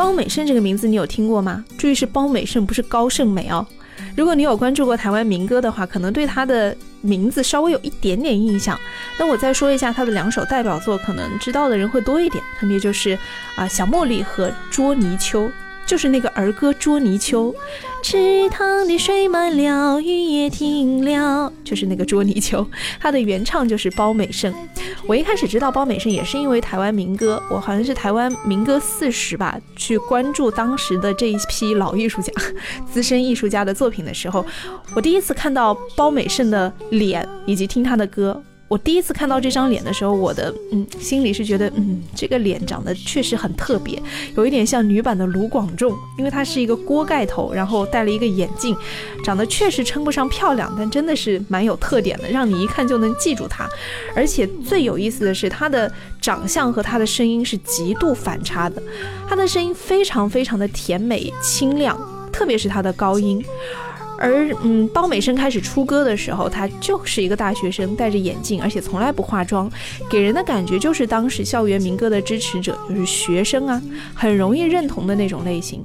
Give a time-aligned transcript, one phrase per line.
[0.00, 1.62] 包美胜这个名字你有听过吗？
[1.76, 3.66] 注意是包美胜，不是高胜美哦。
[4.16, 8.80] 如果你有关注过台湾民歌的话，可能对他的名字稍微有一点点印象。
[9.18, 13.10] 那我再说一下他的两首代表作，可能知道的人会多一点，分别就是
[13.56, 15.50] 啊小茉莉和捉泥鳅。
[15.86, 17.52] 就是那个儿歌《捉泥鳅》，
[18.02, 22.66] 池塘的水满了，雨也停了，就是那个捉泥鳅。
[23.00, 24.54] 它的原唱就是包美胜。
[25.06, 32.32] 我一开始知道包美胜也是因为台湾民歌，我好像是台湾民歌四十吧，去关注当时的这一批老艺术家、
[32.92, 34.46] 资深艺术家的作品的时候，
[34.94, 38.40] 我第一次看到包美胜的脸，以及听他的歌。
[38.70, 44.00] 我第一次看到这张脸的时候，我的嗯心里是觉得，嗯，这个脸长得确实很特别，
[44.36, 48.76] 有一点像女版的卢广仲，因为她是一个锅盖头，然后戴了一个眼镜，
[49.24, 53.68] 长得确实称不上漂亮，但真的是蛮有特点的，让你一看就能记住她。
[54.14, 58.80] 而且最有意思的是，她的长相和她的声音是极度反差的，
[59.28, 61.98] 她的声音非常非常的甜美清亮，
[62.30, 63.44] 特别是她的高音。
[64.20, 69.70] 而嗯，包美生开始出歌的时候，他就是一个大学生，戴着眼镜，而且从来不化妆，
[70.10, 73.80] 给人的感觉就是当时校园民歌的支持者，就是学生啊，
[74.14, 75.82] 很容易认同的那种类型。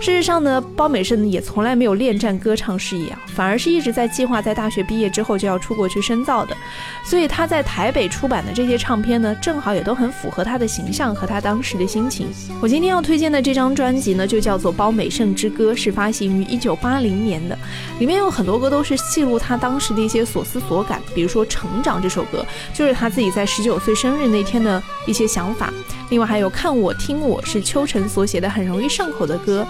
[0.00, 6.56] 事实上呢，包美胜也从来没有恋战歌唱事业啊，反而是一直在计划在大学毕业之后就要出国去深造的。
[7.04, 12.28] 所以他在台北出版的这些唱片呢，正好也都很符合他的形象和他当时的心情。
[12.62, 17.58] 我今天要推荐的这张专辑呢，就叫做《包美胜之歌》，是发行于一九八零年的，
[17.98, 25.70] 里面有很多歌都是记录他当时的一些所思所感，比如说《成长》这首歌，就是他自己在十九岁生日那天的一些想法。
[26.08, 29.64] 另外还有《看我听我》，是秋晨所写的很容易上口的歌。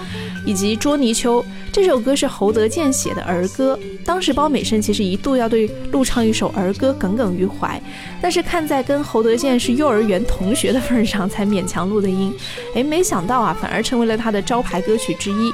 [0.47, 7.81] 以及捉泥鳅这首歌是侯德健写的儿歌，当时包美胜其实一度要对录唱一首儿歌耿耿于怀，
[8.21, 12.33] 但是看在跟侯德健是幼儿园同学的份上，才勉强录的音。
[12.75, 15.53] 哎，没想到啊，反而成为了他的招牌歌曲之一。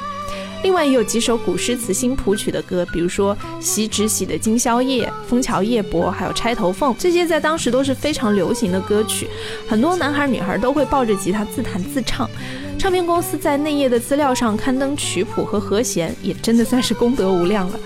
[0.63, 9.27] 另外也有几首古诗词新谱曲的歌，比如说《习止喜的今宵夜》《枫桥夜泊》，还有《钗头凤》，这些在当时都是非常流行的歌曲，
[9.69, 12.27] 很多男孩女孩都会抱着吉他自弹自唱。
[12.77, 17.79] 唱片公司在内页的资料上刊登曲谱和和弦，也真的算是功德无量了。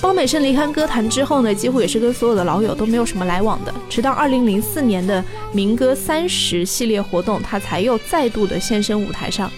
[0.00, 9.50] 包美胜离开歌坛之后呢，几乎也是跟所有的老友都没有什么来往的，直到二零零四年的民歌三十系列活动，他才又再度的现身舞台上。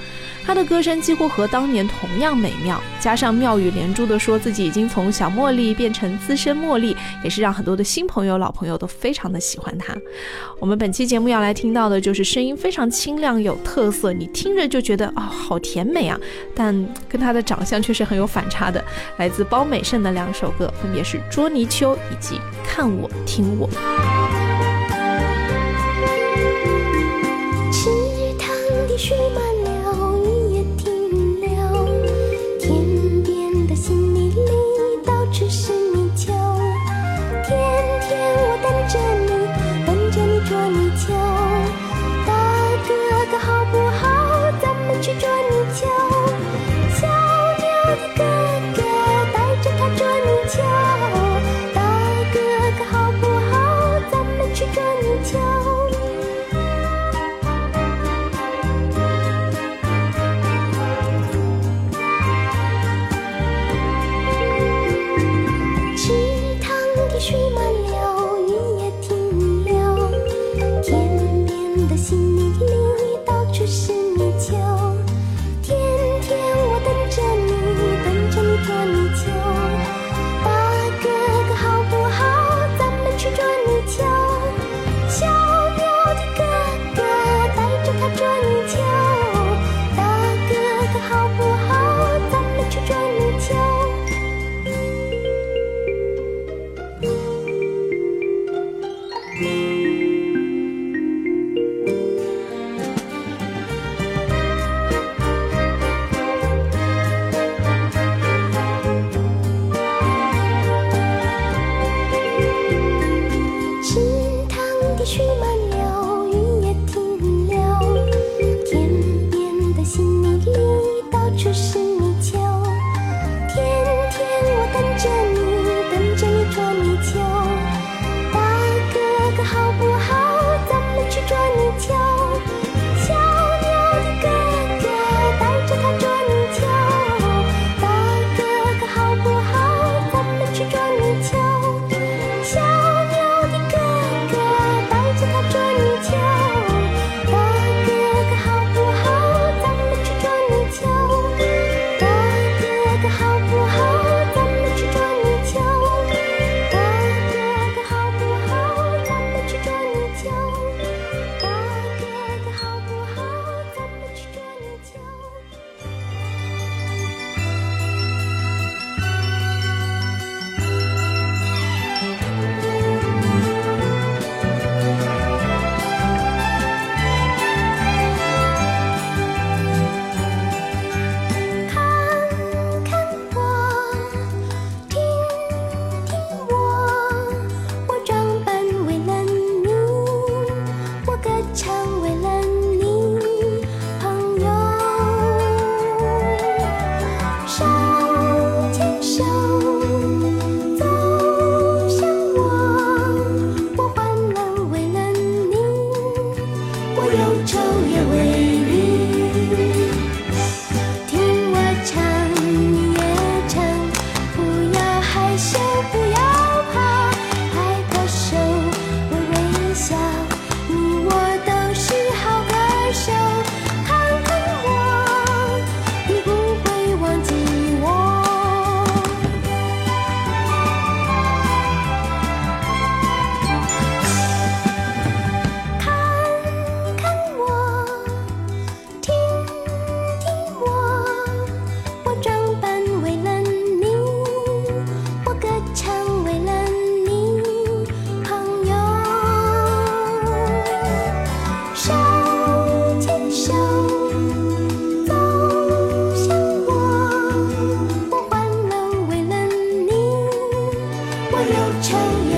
[0.45, 9.97] 他的歌声几乎和当年同样美妙，加上妙语连珠的说自己已经从小茉莉变成资深茉莉，也是让很多的新朋友、老朋友都非常的喜欢他。
[10.59, 16.19] 我们本期节目要来听到的就是声音非常清亮、有特色，你听着就觉得啊好甜美啊，
[16.55, 16.75] 但
[17.09, 18.85] 跟他的长相却是很有反差的。
[19.19, 22.35] 来自包美胜的两首歌，分别是《捉泥鳅》以及
[22.67, 23.69] 《看我听我》。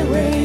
[0.04, 0.43] away.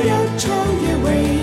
[0.00, 0.48] 我要超
[0.80, 1.39] 越未。